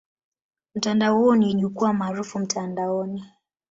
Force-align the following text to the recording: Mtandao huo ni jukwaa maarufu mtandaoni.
Mtandao 0.75 1.17
huo 1.17 1.35
ni 1.35 1.53
jukwaa 1.53 1.93
maarufu 1.93 2.39
mtandaoni. 2.39 3.23